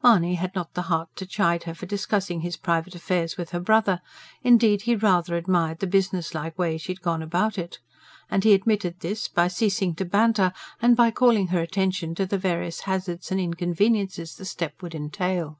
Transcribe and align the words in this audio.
Mahony 0.00 0.36
had 0.36 0.54
not 0.54 0.74
the 0.74 0.82
heart 0.82 1.08
to 1.16 1.26
chide 1.26 1.64
her 1.64 1.74
for 1.74 1.86
discussing 1.86 2.40
his 2.42 2.56
private 2.56 2.94
affairs 2.94 3.36
with 3.36 3.50
her 3.50 3.58
brother. 3.58 4.00
Indeed, 4.44 4.82
he 4.82 4.94
rather 4.94 5.34
admired 5.36 5.80
the 5.80 5.88
businesslike 5.88 6.56
way 6.56 6.78
she 6.78 6.92
had 6.92 7.00
gone 7.02 7.20
about 7.20 7.58
it. 7.58 7.80
And 8.30 8.44
he 8.44 8.52
admitted 8.54 9.00
this, 9.00 9.26
by 9.26 9.48
ceasing 9.48 9.96
to 9.96 10.04
banter 10.04 10.52
and 10.80 10.96
by 10.96 11.10
calling 11.10 11.48
her 11.48 11.60
attention 11.60 12.14
to 12.14 12.26
the 12.26 12.38
various 12.38 12.82
hazards 12.82 13.32
and 13.32 13.40
inconveniences 13.40 14.36
the 14.36 14.44
step 14.44 14.82
would 14.84 14.94
entail. 14.94 15.58